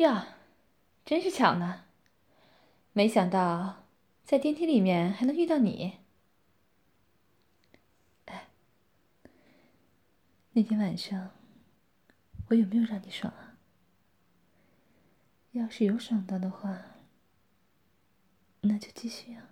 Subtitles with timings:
[0.00, 0.28] 呀，
[1.04, 1.84] 真是巧呢！
[2.94, 3.84] 没想到
[4.24, 5.98] 在电梯里面还能遇到你。
[8.24, 8.48] 哎，
[10.52, 11.32] 那天晚上
[12.48, 13.58] 我有没有让你爽啊？
[15.52, 16.82] 要是有爽到的话，
[18.62, 19.50] 那就继续啊。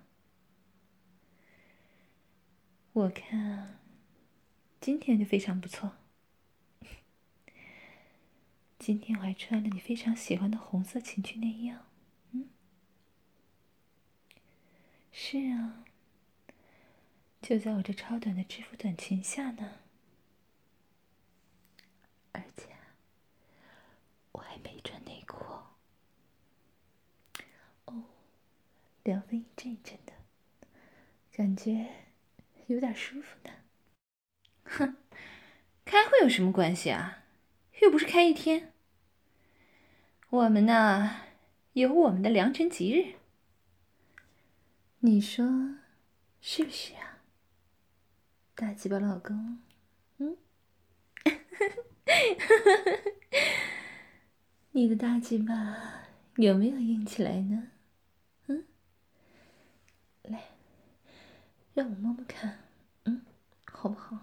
[2.93, 3.79] 我看
[4.81, 5.98] 今天就非常不错。
[8.79, 11.85] 今天我还穿了你非常喜欢的红色情趣内衣啊。
[12.31, 12.49] 嗯，
[15.11, 15.83] 是啊，
[17.41, 19.79] 就在我这超短的制服短裙下呢。
[22.31, 22.69] 而且
[24.31, 25.67] 我还没穿内裤哦。
[27.85, 28.05] 哦，
[29.03, 30.13] 凉风一阵一阵的，
[31.33, 31.89] 感觉
[32.67, 33.51] 有点舒服呢。
[34.63, 34.95] 哼，
[35.83, 37.25] 开会有什么关系啊？
[37.81, 38.68] 又不是开一天。
[40.31, 41.21] 我们呢，
[41.73, 43.15] 有我们的良辰吉日。
[44.99, 45.43] 你说
[46.39, 47.17] 是不是啊，
[48.53, 49.59] 大鸡巴老公？
[50.19, 50.37] 嗯，
[54.69, 56.03] 你的大鸡巴
[56.35, 57.71] 有没有硬起来呢？
[58.45, 58.65] 嗯，
[60.21, 60.43] 来，
[61.73, 62.59] 让我摸摸看，
[63.05, 63.25] 嗯，
[63.65, 64.15] 好不好？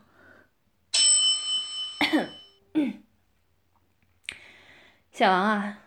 [5.11, 5.83] 小王啊。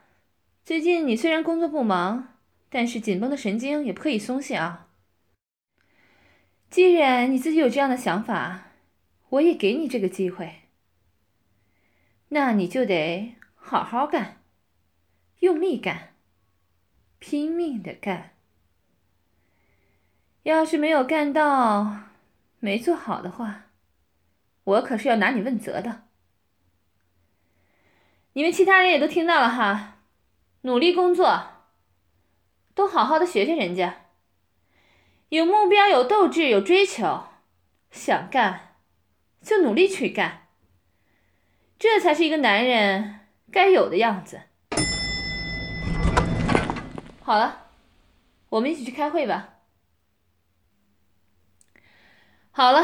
[0.70, 2.38] 最近你虽然工作不忙，
[2.70, 4.88] 但是紧绷的神经也不可以松懈啊。
[6.70, 8.66] 既然你自己有这样的想法，
[9.30, 10.60] 我也给你这个机会，
[12.28, 14.44] 那你就得好好干，
[15.40, 16.14] 用力干，
[17.18, 18.36] 拼命的干。
[20.44, 22.02] 要是没有干到，
[22.60, 23.72] 没做好的话，
[24.64, 26.04] 我可是要拿你问责的。
[28.34, 29.96] 你们其他人也都听到了哈。
[30.62, 31.42] 努力工作，
[32.76, 34.08] 都好好的学学人家，
[35.30, 37.24] 有目标、有斗志、有追求，
[37.92, 38.76] 想干
[39.42, 40.48] 就努力去干，
[41.78, 44.42] 这才是一个男人该有的样子。
[47.22, 47.68] 好了，
[48.50, 49.60] 我们一起去开会吧。
[52.52, 52.84] 好了，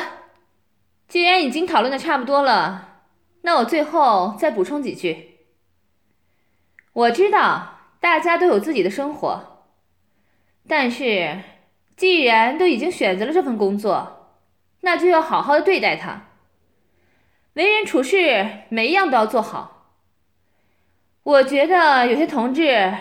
[1.10, 3.04] 既然已经讨论的差不多了，
[3.42, 5.32] 那我最后再补充几句。
[6.94, 7.75] 我知道
[8.06, 9.66] 大家都有自己的生活，
[10.68, 11.40] 但是
[11.98, 14.38] 既然都已经选择了这份工作，
[14.82, 16.28] 那就要好好的对待它。
[17.54, 19.96] 为人处事每一样都要做好。
[21.24, 22.96] 我觉得有些同志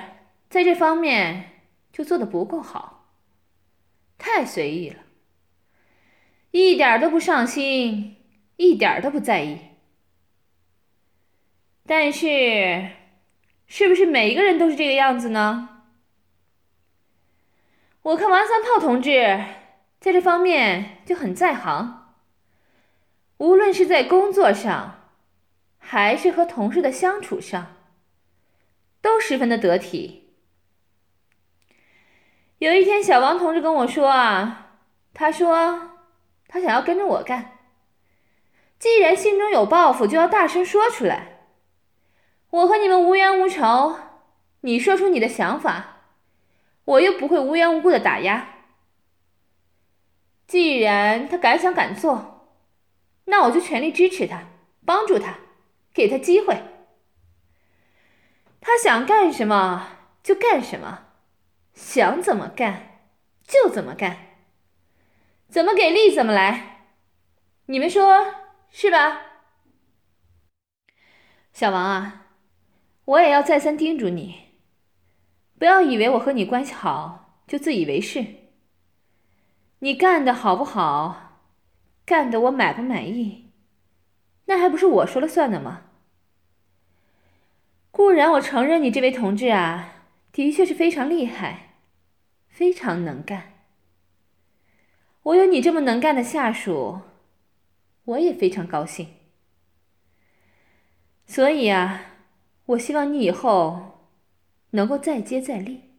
[0.49, 1.51] 在这方面
[1.93, 3.11] 就做的不够好，
[4.17, 5.01] 太随意了，
[6.51, 8.17] 一点都不上心，
[8.57, 9.59] 一点都不在意。
[11.85, 13.04] 但是。
[13.67, 15.71] 是不是每一个人都是这个样子呢？
[18.03, 19.45] 我看王三炮同志
[19.99, 22.17] 在这方面就很在行，
[23.39, 25.09] 无论是在工作上，
[25.79, 27.75] 还是和同事的相处上，
[29.01, 30.35] 都十分的得体。
[32.59, 34.77] 有一天，小王同志跟我说啊，
[35.13, 35.91] 他说
[36.47, 37.59] 他想要跟着我干，
[38.79, 41.34] 既然心中有抱负，就要大声说出来。
[42.55, 43.99] 我和你们无冤无仇，
[44.61, 46.03] 你说出你的想法，
[46.85, 48.61] 我又不会无缘无故的打压。
[50.47, 52.49] 既然他敢想敢做，
[53.25, 54.45] 那我就全力支持他，
[54.87, 55.41] 帮助他，
[55.93, 56.63] 给他机会。
[58.61, 59.89] 他想干什么
[60.23, 61.07] 就干什么，
[61.75, 63.01] 想怎么干
[63.43, 64.17] 就怎么干，
[65.49, 66.87] 怎么给力怎么来，
[67.67, 68.33] 你们说
[68.71, 69.23] 是吧？
[71.53, 72.21] 小王啊。
[73.07, 74.37] 我也要再三叮嘱你，
[75.59, 78.25] 不要以为我和你关系好就自以为是。
[79.81, 81.43] 你干的好不好，
[82.07, 83.51] 干的我满不满意，
[84.47, 85.83] 那还不是我说了算的吗？
[87.91, 91.75] 固然我承认你这位同志啊，的确是非常厉害，
[92.49, 93.53] 非常能干。
[95.25, 97.03] 我有你这么能干的下属，
[98.05, 99.09] 我也非常高兴。
[101.27, 102.13] 所以啊。
[102.67, 104.09] 我希望你以后
[104.71, 105.91] 能够再接再厉，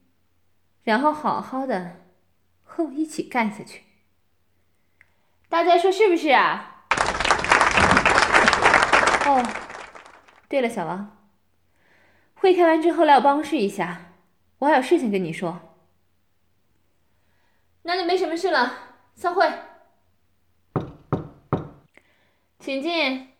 [0.83, 2.01] 然后好好的
[2.63, 3.83] 和我一起干下去。
[5.47, 6.85] 大家说是不是啊？
[9.27, 9.43] 哦，
[10.49, 11.15] 对了，小王，
[12.33, 14.13] 会开完之后来我办公室一下，
[14.59, 15.77] 我还有事情跟你说。
[17.83, 18.73] 那就没什么事了，
[19.13, 19.47] 散会。
[22.59, 23.34] 请进。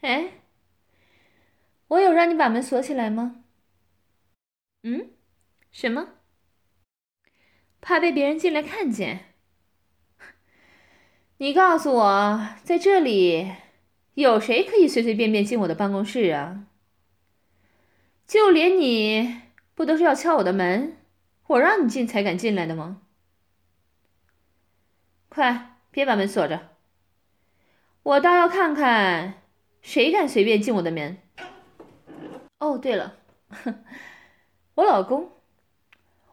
[0.00, 0.42] 哎，
[1.88, 3.44] 我有让你把门锁起来吗？
[4.82, 5.10] 嗯？
[5.70, 6.14] 什么？
[7.80, 9.34] 怕被别人进来看见？
[11.38, 13.52] 你告诉我，在这里
[14.14, 16.66] 有谁可以随随便便进我的办公室啊？
[18.26, 19.42] 就连你
[19.74, 20.96] 不都是要敲我的门，
[21.46, 23.02] 我让你进才敢进来的吗？
[25.28, 26.76] 快，别把门锁着！
[28.02, 29.42] 我倒要看看
[29.88, 31.16] 谁敢随便进我的门。
[32.58, 33.16] 哦，对了，
[34.76, 35.32] 我老公，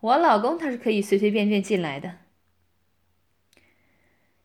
[0.02, 2.18] 我老公他是可以随随便便进来的。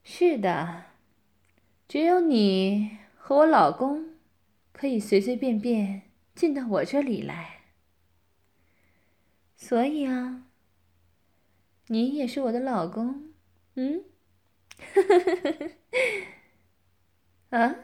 [0.04, 0.84] 是的，
[1.88, 4.10] 只有你和我老公
[4.72, 6.02] 可以随随便便
[6.36, 7.62] 进到我这里来。
[9.56, 10.44] 所以啊，
[11.88, 13.32] 你也是我的老公，
[13.74, 14.04] 嗯？
[17.50, 17.74] 啊？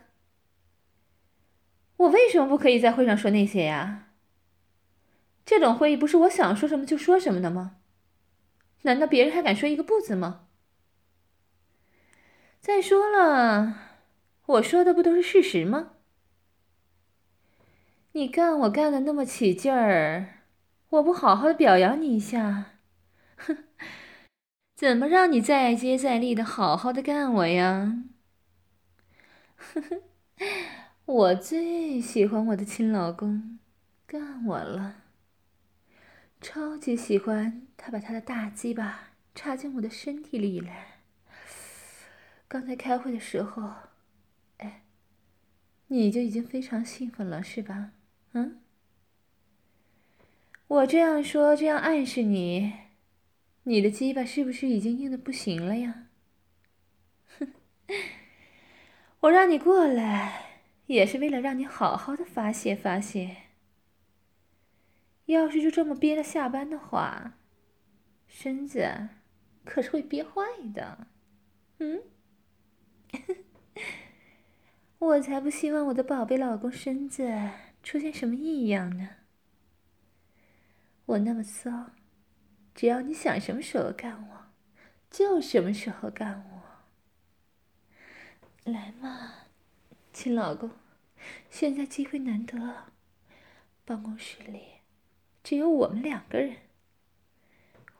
[1.96, 4.08] 我为什么不可以在会上说那些呀？
[5.44, 7.76] 这种会议不是我想说什么就说什么的吗？
[8.82, 10.48] 难道别人还敢说一个不字吗？
[12.60, 13.76] 再说了，
[14.46, 15.92] 我说的不都是事实吗？
[18.12, 20.42] 你干我干的那么起劲儿，
[20.88, 22.72] 我不好好的表扬你一下，
[23.36, 23.64] 哼，
[24.74, 28.02] 怎么让你再接再厉的好好的干我呀？
[29.56, 30.02] 呵呵，
[31.06, 33.60] 我最喜欢我的亲老公
[34.08, 35.04] 干我了，
[36.40, 40.98] 超级喜欢他把他的大鸡巴插进我的身体里来。
[42.48, 43.72] 刚才开会的时候，
[44.58, 44.82] 哎，
[45.86, 47.92] 你就已经非常兴奋了，是吧？
[48.32, 48.60] 嗯，
[50.66, 52.72] 我这样说，这样暗示你，
[53.62, 56.08] 你的鸡巴是不是已经硬的不行了呀？
[57.38, 57.52] 哼，
[59.20, 60.45] 我让你过来，
[60.86, 63.36] 也是为了让你好好的发泄发泄。
[65.26, 67.34] 要是就这么憋着下班的话，
[68.26, 69.08] 身子
[69.64, 70.42] 可是会憋坏
[70.72, 71.08] 的。
[71.78, 72.02] 嗯。
[74.98, 77.50] 我才不希望我的宝贝老公身子
[77.82, 79.08] 出现什么异样呢。
[81.04, 81.90] 我那么骚，
[82.74, 84.46] 只要你想什么时候干我，
[85.10, 88.72] 就什么时候干我。
[88.72, 89.45] 来嘛，
[90.16, 90.70] 亲老公，
[91.50, 92.86] 现在机会难得，
[93.84, 94.80] 办公室里
[95.44, 96.56] 只有我们两个人，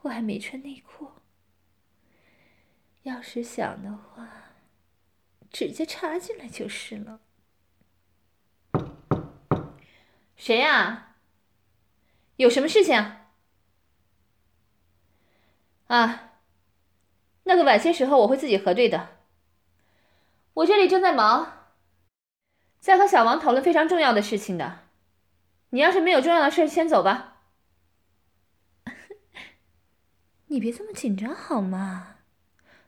[0.01, 1.11] 我还没穿内裤，
[3.03, 4.31] 要是想的话。
[5.51, 7.21] 直接插进来就是了。
[10.37, 11.17] 谁呀？
[12.37, 12.97] 有什么事情？
[15.89, 16.41] 啊，
[17.45, 19.19] 那个晚些时候我会自己核对的。
[20.55, 21.56] 我这里正在忙，
[22.87, 24.85] 在和小王讨论非常重要的事情的。
[25.71, 27.43] 你要是没有重要的事，先走吧。
[30.47, 32.19] 你别这么紧张好吗？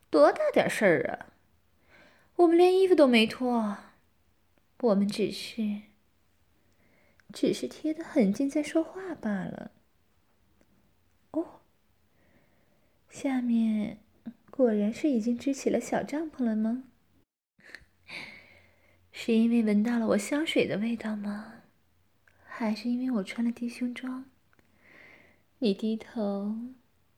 [0.08, 1.34] 多大点事儿啊！
[2.36, 3.78] 我们连衣服都没脱，
[4.82, 5.80] 我们只是，
[7.32, 9.72] 只是贴得很近在说话罢了。
[11.32, 11.62] 哦，
[13.10, 13.98] 下面
[14.52, 16.84] 果然是已经支起了小帐篷了吗？
[19.20, 21.54] 是因为闻到了我香水的味道吗？
[22.46, 24.26] 还是因为我穿了低胸装，
[25.58, 26.56] 你低头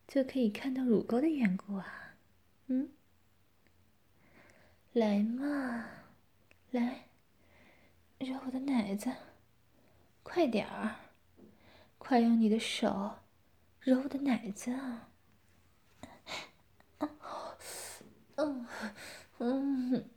[0.08, 2.14] 就可以看到乳沟的缘故啊？
[2.68, 2.88] 嗯？
[4.94, 5.88] 来嘛，
[6.70, 7.08] 来，
[8.18, 9.12] 揉我的奶子，
[10.22, 10.96] 快点儿，
[11.98, 13.18] 快用你的手
[13.78, 15.10] 揉我的奶子啊！
[18.36, 18.66] 嗯
[19.36, 20.08] 嗯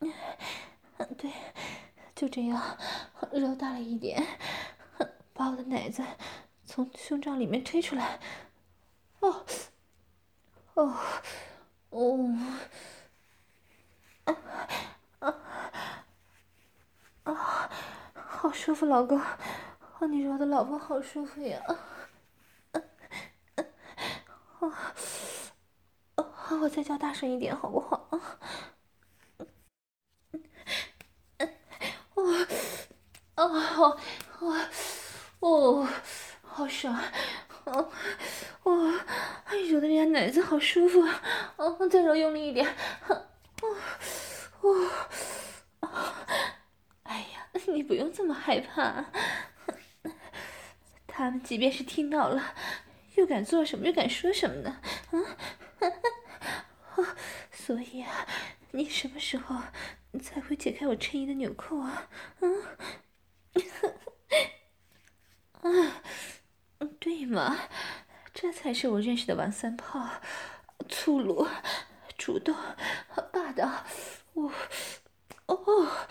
[0.00, 0.10] 嗯，
[1.18, 1.30] 对，
[2.14, 2.78] 就这样，
[3.32, 4.24] 揉大了一点，
[5.32, 6.02] 把我的奶子
[6.64, 8.18] 从胸罩里面推出来。
[9.20, 9.44] 哦，
[10.74, 10.94] 哦，
[11.90, 12.38] 哦。
[14.24, 14.36] 啊
[15.20, 15.34] 啊
[17.24, 17.70] 啊！
[18.14, 19.20] 好舒服，老公，
[19.78, 21.60] 和你揉的老婆好舒服呀！
[22.72, 22.82] 啊
[23.54, 23.68] 啊
[26.16, 26.24] 啊！
[26.60, 28.08] 我再叫大声一点，好不好？
[28.10, 28.38] 啊
[33.84, 33.96] 啊
[34.40, 34.70] 啊！
[35.40, 35.88] 我我
[36.42, 36.98] 好爽！
[37.64, 37.90] 哦，
[38.62, 38.92] 哦！
[39.70, 41.00] 揉的人家奶子好舒服
[41.56, 41.88] 哦！
[41.88, 42.66] 再揉用力一点。
[43.08, 43.26] 哦，
[45.80, 45.90] 哦，
[47.02, 49.04] 哎呀，你不用这么害怕。
[51.06, 52.54] 他们即便是听到了，
[53.16, 54.80] 又敢做什么，又敢说什么呢？
[56.94, 57.16] 啊，
[57.52, 58.26] 所以啊，
[58.70, 59.56] 你什么时候
[60.22, 62.08] 才会解开我衬衣的纽扣啊？
[62.40, 62.62] 嗯，
[65.62, 66.02] 啊，
[67.00, 67.56] 对嘛，
[68.34, 70.08] 这才是我认识的王三炮，
[70.88, 71.46] 粗鲁、
[72.16, 72.54] 主动、
[73.32, 73.84] 霸道。
[74.34, 74.52] 我，
[75.46, 76.06] 哦，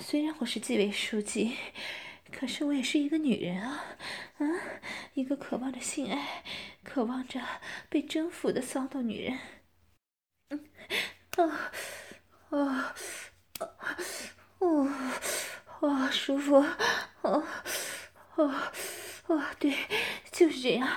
[0.00, 1.56] 虽然我是纪委书记，
[2.32, 3.84] 可是我也是一个女人啊，
[4.38, 4.46] 啊，
[5.14, 6.42] 一个渴望着性爱、
[6.82, 7.40] 渴望着
[7.88, 9.38] 被征服的骚动女人。
[10.50, 10.68] 嗯，
[11.36, 11.70] 啊，
[12.50, 12.94] 啊，
[14.58, 14.88] 哦，
[15.84, 16.64] 哦，舒服，
[17.20, 17.44] 哦。
[18.36, 18.54] 哦，
[19.26, 19.76] 哦，对，
[20.32, 20.88] 就是这样，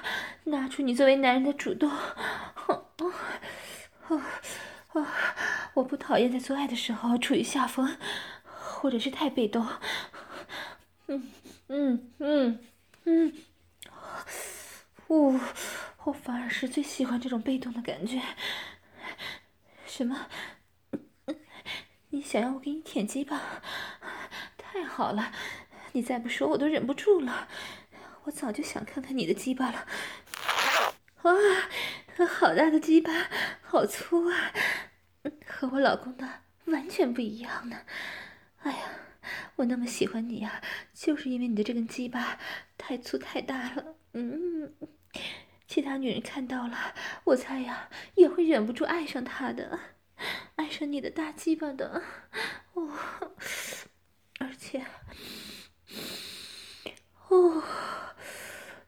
[0.46, 1.92] 拿出你作为男人的主动。
[1.92, 4.22] 哦，哦，
[4.94, 5.06] 哦，
[5.74, 7.98] 我不讨厌在做爱的时候处于下风，
[8.46, 9.68] 或者是太被动。
[11.08, 11.32] 嗯
[11.68, 12.60] 嗯嗯
[13.04, 13.34] 嗯，
[15.08, 15.40] 我
[16.06, 18.22] 我反而是最喜欢这种被动的感觉。
[19.86, 20.28] 什么？
[22.10, 23.62] 你想要我给你舔鸡巴？
[24.78, 25.32] 太好了。
[25.94, 27.48] 你再不说，我都忍不住了。
[28.26, 29.88] 我早就想看看你的鸡巴了。
[31.24, 31.34] 哇，
[32.28, 33.12] 好大的鸡巴，
[33.62, 34.54] 好粗啊！
[35.48, 36.30] 和我老公的
[36.66, 37.78] 完全不一样呢。
[38.60, 38.78] 哎呀，
[39.56, 40.62] 我那么喜欢你呀，
[40.94, 42.38] 就是因为你的这根鸡巴
[42.78, 43.96] 太粗太大了。
[44.14, 44.76] 嗯，
[45.68, 46.94] 其他女人看到了，
[47.24, 49.80] 我猜呀，也会忍不住爱上他的，
[50.56, 52.04] 爱上你的大鸡巴的。
[52.74, 52.92] 哦，
[54.40, 54.86] 而且。
[57.30, 57.64] 哦，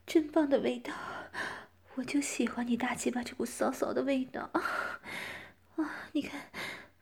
[0.05, 0.93] 真棒的味道！
[1.95, 5.01] 我就喜欢你大鸡巴这股骚骚的味道啊！
[5.75, 6.49] 啊，你看，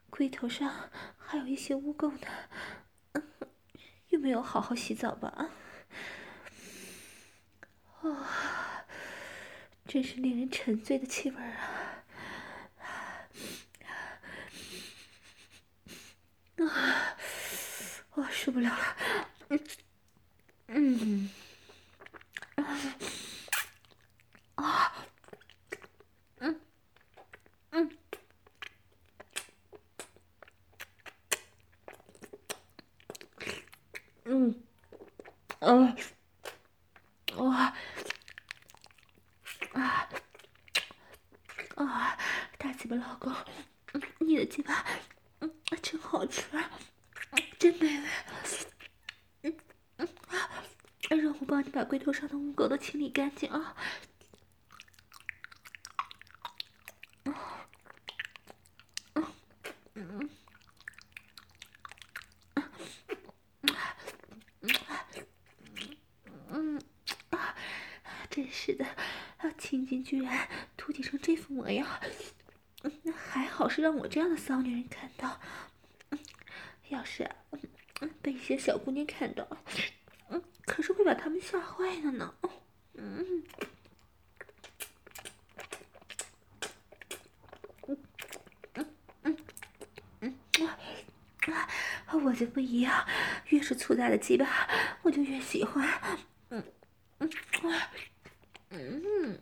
[0.09, 2.27] 龟头上还有一些污垢呢，
[3.11, 3.23] 嗯，
[4.09, 5.51] 又没有好好洗澡吧？
[8.01, 8.87] 啊，
[9.85, 12.09] 真是令人沉醉的气味啊！
[16.57, 17.17] 啊，
[18.13, 18.95] 我受不了了，
[19.49, 19.59] 嗯。
[20.69, 21.29] 嗯，
[24.55, 24.93] 啊，
[26.39, 26.59] 嗯，
[27.71, 27.97] 嗯，
[34.23, 34.63] 嗯，
[35.59, 35.95] 啊，
[37.35, 37.73] 哇，
[39.73, 40.09] 啊，
[41.75, 42.17] 啊，
[42.57, 43.35] 大鸡巴老公，
[44.19, 44.85] 你的鸡巴，
[45.41, 46.43] 嗯，真好吃，
[47.59, 48.07] 真美味。
[51.09, 53.75] 让我帮你把龟头上的污垢都清理干净啊！
[57.23, 57.35] 嗯
[59.93, 60.29] 嗯
[66.49, 66.81] 嗯
[67.29, 67.55] 啊！
[68.31, 68.83] 真是的，
[69.59, 71.87] 青筋居然凸起成这副模样，
[73.03, 75.39] 那还好是让我这样的骚女人看到，
[76.89, 77.29] 要是
[78.23, 79.47] 被一些小姑娘看到。
[81.07, 82.35] 把他们吓坏了呢。
[82.95, 83.41] 嗯，
[87.87, 87.97] 嗯，
[88.73, 89.37] 嗯，
[90.19, 90.35] 嗯，
[92.09, 93.07] 嗯，我就不一样，
[93.45, 94.67] 越是粗大的鸡巴，
[95.01, 95.87] 我就越喜欢。
[96.49, 96.61] 嗯，
[97.19, 97.29] 嗯，
[98.71, 99.39] 嗯，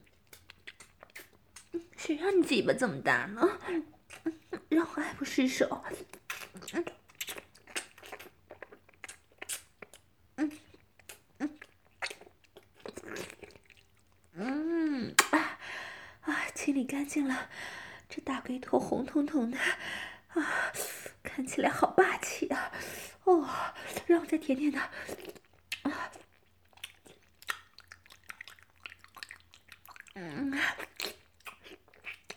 [1.98, 3.41] 谁让你鸡巴这么大呢？
[4.69, 5.84] 让我爱不释手。
[6.74, 6.86] 嗯。
[16.53, 17.50] 清理干净了，
[18.10, 20.74] 这大龟头红彤彤的，啊，
[21.24, 22.74] 看起来好霸气啊！
[23.24, 23.50] 哦，
[24.05, 24.91] 让我再舔舔它。
[30.15, 30.51] 嗯，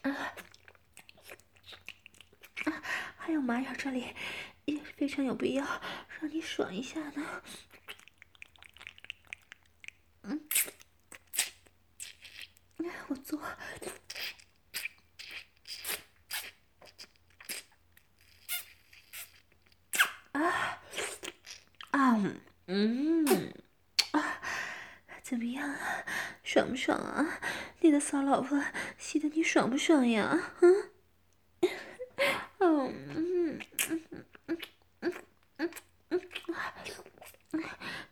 [0.03, 0.13] 啊，
[2.67, 2.83] 啊，
[3.17, 4.15] 还有马眼这里
[4.65, 5.65] 也是非常有必要
[6.21, 7.43] 让你爽一下呢。
[10.23, 10.49] 嗯，
[13.09, 13.43] 我做。
[22.71, 23.25] 嗯，
[24.11, 24.43] 啊，
[25.23, 26.05] 怎么样啊？
[26.45, 27.41] 爽不爽啊？
[27.81, 28.63] 你的骚老婆
[28.97, 30.53] 吸得你爽不爽呀？
[30.61, 30.89] 嗯，
[32.61, 33.59] 嗯，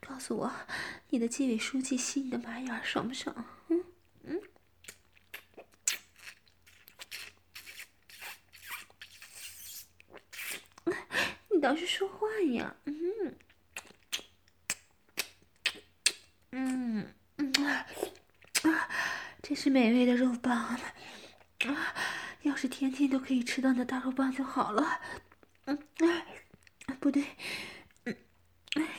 [0.01, 0.53] 告诉我，
[1.11, 3.33] 你的纪委书记吸你的马眼爽不爽？
[3.69, 3.85] 嗯，
[4.25, 4.43] 嗯，
[11.51, 12.75] 你倒是说话呀！
[12.87, 13.37] 嗯。
[16.51, 17.15] 嗯，
[19.57, 20.79] 是美味的肉棒啊！
[22.43, 25.01] 要是天天都可以吃到那大肉棒就好了。
[25.65, 25.79] 嗯
[26.85, 27.25] 啊，不对，
[28.05, 28.15] 嗯，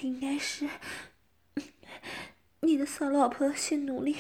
[0.02, 0.68] 应该是，
[2.62, 4.18] 你的骚老婆先努力，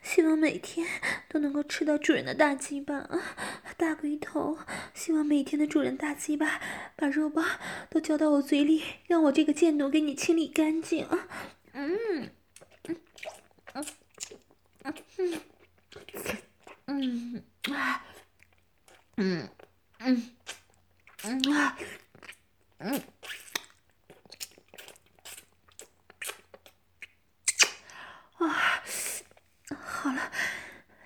[0.00, 0.86] 希望每天
[1.28, 3.36] 都能够吃到主人的大鸡巴啊，
[3.76, 4.58] 大龟头，
[4.94, 6.62] 希望每天的主人大鸡巴
[6.94, 7.44] 把肉棒
[7.90, 11.26] 都交到我嘴里，让我这个贱奴给你清理干净啊！
[11.72, 12.30] 嗯
[12.84, 12.96] 嗯
[13.74, 14.94] 嗯
[16.86, 17.44] 嗯
[17.74, 18.04] 啊
[19.22, 19.46] 嗯
[19.98, 20.30] 嗯
[21.24, 21.76] 嗯啊
[22.78, 23.02] 嗯。
[28.38, 28.82] 啊，
[29.76, 30.32] 好了，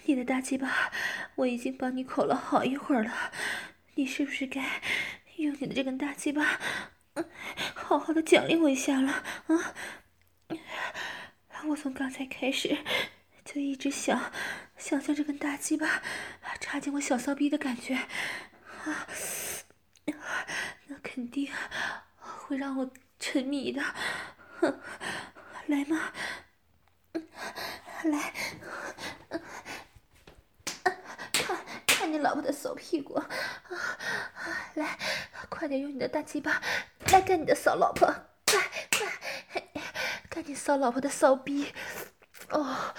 [0.04, 0.92] 你的大鸡巴
[1.34, 3.32] 我已经帮你口了好一会儿了，
[3.96, 4.80] 你是不是该
[5.34, 6.60] 用你的这根大鸡巴，
[7.14, 7.28] 嗯，
[7.74, 9.74] 好好的奖励我一下了啊？
[11.66, 12.78] 我从刚才开始
[13.44, 14.32] 就一直想，
[14.76, 16.00] 想象这根大鸡巴
[16.74, 19.06] 插进我小骚逼的感觉，啊，
[20.88, 21.48] 那肯定
[22.18, 22.90] 会让我
[23.20, 23.80] 沉迷的，
[25.66, 26.10] 来嘛。
[28.02, 28.34] 来，
[31.32, 33.22] 看看你老婆的骚屁股，
[34.74, 34.98] 来，
[35.48, 36.60] 快点用你的大鸡巴
[37.12, 38.12] 来干你的骚老婆，
[38.44, 38.60] 快
[38.98, 39.62] 快，
[40.28, 41.72] 干你骚老婆的骚逼，
[42.50, 42.92] 哦，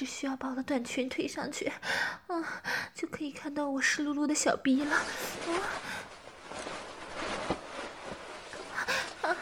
[0.00, 1.70] 只需要把我的短裙推上去，
[2.26, 2.62] 啊，
[2.94, 4.96] 就可以看到我湿漉漉的小逼了，
[9.20, 9.36] 啊，啊，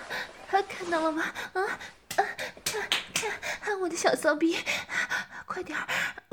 [0.68, 1.22] 看到了吗？
[1.52, 2.24] 啊啊。
[3.14, 4.58] 看看我的小骚逼，
[5.46, 5.86] 快点儿，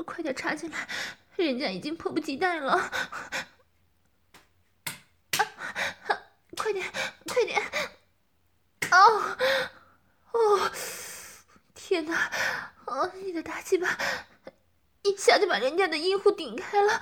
[0.04, 0.88] 快点插进来，
[1.36, 2.72] 人家已经迫不及待了。
[2.72, 2.90] 啊，
[6.56, 6.84] 快点，
[7.28, 7.62] 快点！
[8.90, 9.36] 哦，
[10.32, 10.72] 哦，
[11.74, 12.28] 天哪！
[12.86, 13.98] 哦，你的大鸡巴
[15.02, 16.92] 一下就把人家的阴户顶开了。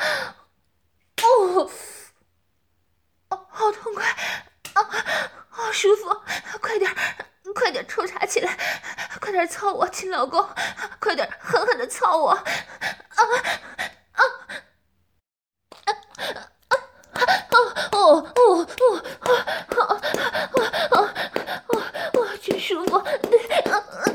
[1.22, 1.70] 哦，
[3.30, 4.04] 哦，好痛快！
[4.74, 4.90] 啊，
[5.48, 6.08] 好舒服！
[6.60, 6.90] 快点。
[7.54, 8.58] 快点抽插起来，
[9.20, 10.44] 快点操我亲老公，
[10.98, 12.30] 快点狠狠的操我！
[12.30, 12.42] 啊
[13.14, 13.22] 啊
[14.10, 14.24] 啊
[15.84, 15.92] 啊！
[15.92, 15.94] 啊
[16.32, 16.74] 啊
[17.12, 17.56] 啊哦
[17.92, 19.30] 哦哦哦哦
[20.90, 20.98] 哦
[21.70, 21.78] 哦
[22.14, 22.98] 哦，真舒服！
[22.98, 23.38] 对，
[23.70, 24.13] 啊啊啊啊！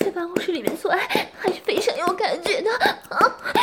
[0.00, 0.98] 在办公室里面做爱
[1.38, 2.70] 还是非常有感觉的
[3.10, 3.57] 啊！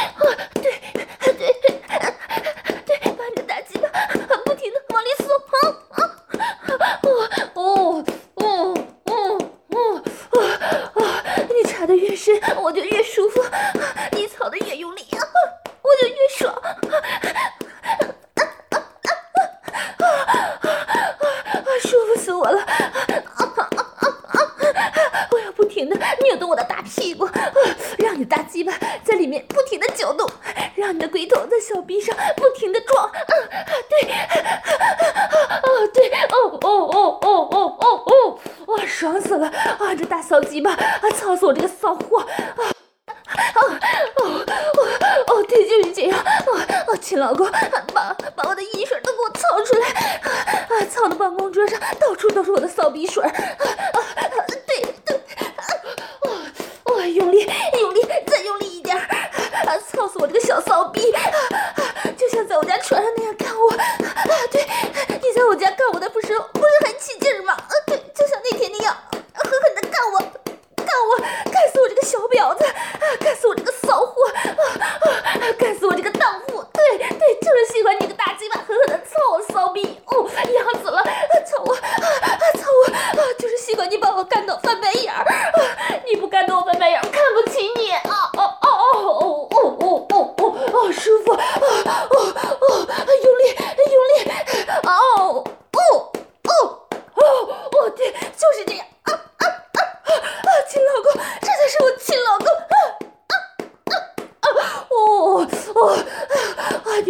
[40.56, 42.64] 你们啊操死我这个骚货啊
[43.28, 44.46] 啊哦哦
[45.28, 47.46] 哦对就是这样哦哦亲老公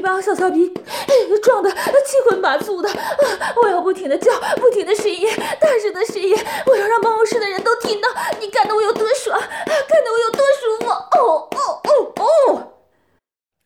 [0.06, 0.72] 把我小骚逼
[1.42, 1.78] 撞得七
[2.30, 2.88] 荤八素的，
[3.60, 5.28] 我要不停的叫，不停的呻吟，
[5.60, 6.38] 大声的呻吟，
[6.68, 8.08] 我要让办公室的人都听到
[8.40, 10.92] 你干得我有多爽，干得我有多舒服。
[10.92, 12.24] 哦哦哦哦！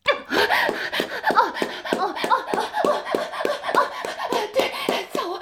[0.08, 0.16] 啊
[1.28, 2.88] 啊啊啊啊
[3.74, 3.78] 啊！
[4.54, 4.72] 对，
[5.14, 5.38] 操我，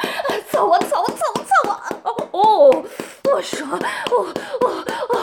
[0.49, 1.71] 操我，操我，操我，操我！
[2.09, 2.83] 哦哦，
[3.31, 3.69] 我爽！
[3.69, 4.25] 哦
[4.61, 4.65] 哦
[5.09, 5.13] 哦！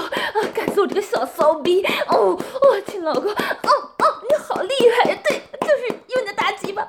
[0.54, 1.84] 干死我这个小骚逼！
[2.08, 3.32] 哦哦，亲老公！
[3.32, 3.90] 哦，
[4.28, 5.18] 你好厉害呀！
[5.22, 6.88] 对，就是用你的大鸡巴，啊，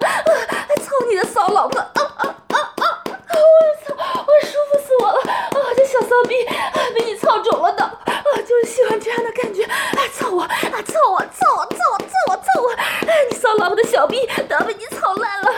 [0.80, 1.80] 操你的骚老婆！
[1.80, 3.04] 啊啊啊啊！
[3.28, 3.94] 我操！
[4.26, 5.20] 我舒服死我了！
[5.32, 6.54] 啊，这小骚逼啊，
[6.94, 7.84] 被你操肿了都！
[7.84, 9.64] 啊，就是喜欢这样的感觉！
[9.64, 9.76] 啊，
[10.18, 10.44] 操我！
[10.44, 10.48] 啊，
[10.88, 11.20] 操我！
[11.20, 11.66] 操我！
[11.66, 11.98] 操我！
[11.98, 12.36] 操我！
[12.38, 12.72] 操我！
[12.78, 15.52] 哎，你骚老婆的小逼都要被你操烂了！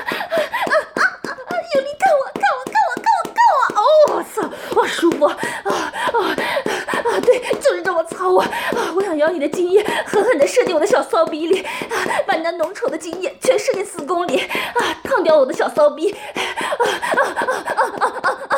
[9.37, 11.95] 你的精液，狠狠的射进我的小骚逼里，啊，
[12.25, 16.11] 把你那浓稠的精液全射进子宫里，啊，烫掉我的小骚逼！
[16.11, 18.57] 啊啊啊啊啊啊啊！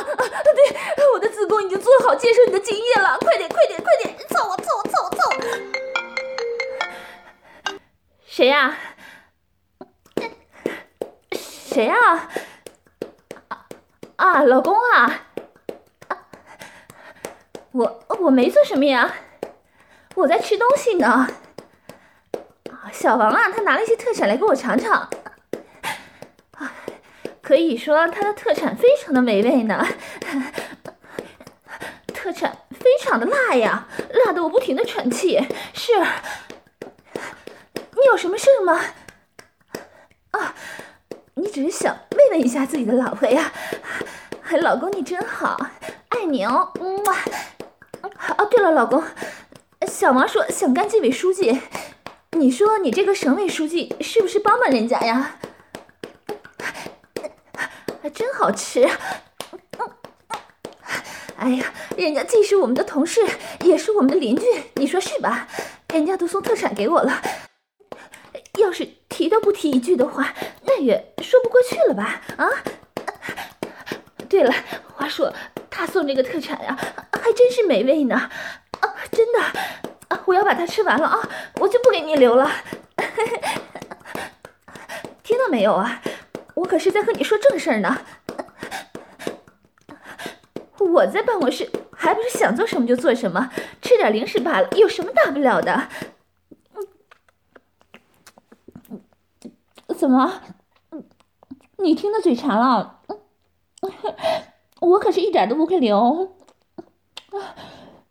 [0.56, 5.36] 对，我的子宫已经做好接受你的精液了，快点，快点，快点，操我，操我，操我，操我！
[8.26, 8.78] 谁呀？
[11.34, 12.30] 谁呀？
[14.16, 15.26] 啊，老公啊！
[17.74, 19.14] 我我没做什么呀，
[20.98, 21.28] 在吃东西呢。
[22.92, 25.08] 小王啊，他拿了一些特产来给我尝尝。
[27.42, 29.86] 可以说他的特产非常的美味呢，
[32.08, 33.88] 特产非常的辣呀，
[34.26, 35.40] 辣得我不停的喘气。
[35.74, 35.94] 是，
[37.14, 38.80] 你有什么事吗？
[40.32, 40.54] 啊，
[41.36, 43.52] 你只是想慰问一下自己的老婆呀。
[44.62, 45.58] 老公你真好，
[46.10, 46.72] 爱你哦。
[46.80, 47.16] 嗯哇。
[48.38, 49.04] 哦，对了，老公，
[50.00, 51.60] 小王说想干纪委书记，
[52.32, 55.38] 你说你这个省委书记是不是帮帮人家呀？
[58.02, 58.90] 还真好吃。
[61.36, 63.20] 哎呀，人家既是我们的同事，
[63.66, 65.50] 也是我们的邻居，你说是吧？
[65.90, 67.22] 人家都送特产给我了，
[68.58, 70.34] 要是提都不提一句的话，
[70.64, 72.22] 那也说不过去了吧？
[72.38, 72.48] 啊？
[74.30, 74.54] 对了，
[74.96, 75.34] 话说
[75.70, 76.78] 他送这个特产呀，
[77.12, 79.40] 还真是美味呢，啊，真的，
[80.30, 81.18] 我要把它吃完了啊，
[81.60, 82.48] 我就不给你留了。
[85.24, 86.00] 听到没有啊？
[86.54, 88.00] 我可是在和你说正事儿呢。
[90.78, 93.50] 我在办公室，还不是想做什么就做什么，
[93.82, 95.90] 吃点零食罢了，有什么大不了的？
[99.98, 100.42] 怎么？
[101.78, 103.00] 你听得嘴馋了？
[104.80, 106.36] 我可是一点都不会留，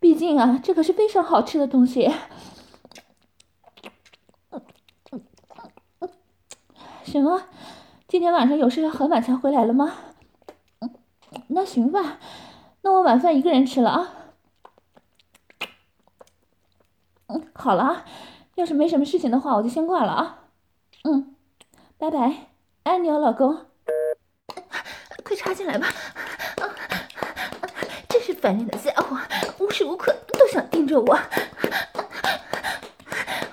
[0.00, 2.10] 毕竟啊，这可是非常好吃的东西。
[7.04, 7.42] 什么？
[8.06, 9.94] 今天晚上有事要很晚才回来了吗？
[11.48, 12.18] 那行吧，
[12.82, 14.12] 那我晚饭一个人吃了啊。
[17.26, 18.04] 嗯，好了啊，
[18.54, 20.44] 要是没什么事情的话，我就先挂了啊。
[21.04, 21.34] 嗯，
[21.98, 22.48] 拜拜，
[22.84, 23.66] 爱你哦，老公。
[25.24, 25.86] 快插进来吧！
[28.48, 29.18] 啊，真是烦人的家伙，
[29.58, 31.18] 无时无刻都想盯着我。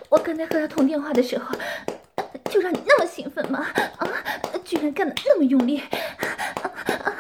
[0.10, 1.54] 我刚才和他通电话的时候，
[2.50, 3.68] 就让你那么兴奋吗？
[3.98, 4.08] 啊，
[4.64, 5.80] 居然干得那么用力！
[5.80, 7.12] 啊啊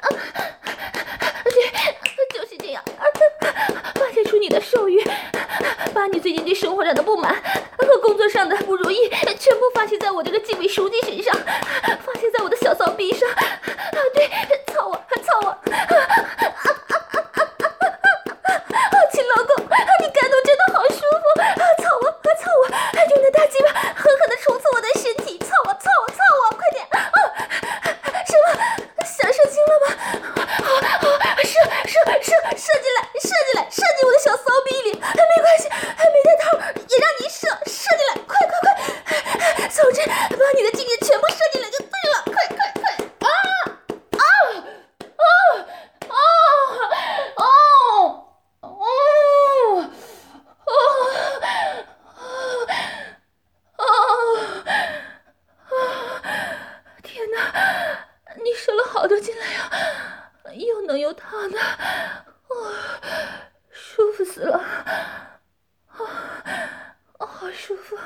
[0.00, 0.08] 啊！
[1.44, 1.54] 对，
[2.34, 2.82] 就是这样，
[3.94, 5.00] 发泄出你的兽欲，
[5.94, 7.32] 把你最近对生活上的不满
[7.78, 9.08] 和工作上的不如意，
[9.38, 11.32] 全部发泄在我这个纪委书记身上，
[12.04, 13.28] 发泄在我的小骚逼上。
[13.30, 14.28] 啊，对
[61.38, 62.24] 啊，
[63.70, 64.58] 舒服死了。
[65.88, 67.96] 啊，好舒服。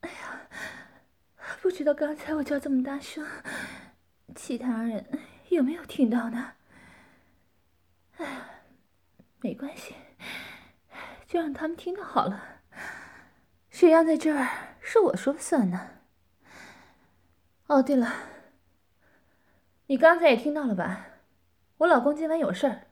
[0.00, 0.48] 哎呀，
[1.62, 3.26] 不知道刚才我叫这么大声，
[4.34, 5.04] 其他人
[5.48, 6.52] 有没有听到呢？
[8.18, 8.62] 哎，
[9.40, 9.94] 没关系，
[11.26, 12.60] 就让他们听到好了。
[13.70, 14.48] 谁让在这儿
[14.80, 15.90] 是我说了算呢？
[17.66, 18.12] 哦，对了，
[19.86, 21.06] 你刚才也听到了吧？
[21.78, 22.86] 我老公今晚有事儿，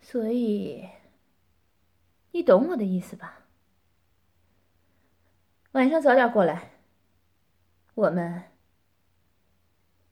[0.00, 0.88] 所以
[2.32, 3.46] 你懂我的意思吧？
[5.72, 6.72] 晚上早点过来。
[7.94, 8.42] 我们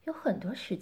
[0.05, 0.73] 有很多时间。